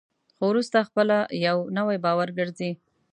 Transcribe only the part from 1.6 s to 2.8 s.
نوی باور ګرځي.